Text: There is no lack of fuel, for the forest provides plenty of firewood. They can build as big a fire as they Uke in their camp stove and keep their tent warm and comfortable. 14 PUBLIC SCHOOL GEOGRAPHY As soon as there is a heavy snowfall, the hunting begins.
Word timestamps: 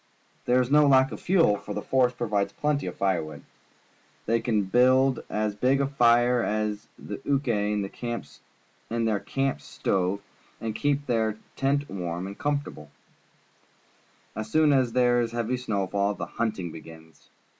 There 0.45 0.59
is 0.59 0.71
no 0.71 0.87
lack 0.87 1.11
of 1.11 1.19
fuel, 1.21 1.57
for 1.57 1.75
the 1.75 1.81
forest 1.83 2.17
provides 2.17 2.51
plenty 2.53 2.87
of 2.87 2.95
firewood. 2.95 3.43
They 4.25 4.39
can 4.39 4.63
build 4.63 5.23
as 5.29 5.53
big 5.53 5.79
a 5.79 5.85
fire 5.85 6.41
as 6.41 6.87
they 6.97 7.19
Uke 7.23 7.47
in 7.49 7.83
their 9.05 9.19
camp 9.19 9.61
stove 9.61 10.21
and 10.59 10.73
keep 10.75 11.05
their 11.05 11.37
tent 11.55 11.87
warm 11.87 12.25
and 12.25 12.35
comfortable. 12.35 12.89
14 14.33 14.33
PUBLIC 14.33 14.33
SCHOOL 14.33 14.39
GEOGRAPHY 14.39 14.39
As 14.39 14.51
soon 14.51 14.73
as 14.87 14.93
there 14.93 15.21
is 15.21 15.33
a 15.33 15.35
heavy 15.35 15.57
snowfall, 15.57 16.15
the 16.15 16.25
hunting 16.25 16.71
begins. 16.71 17.29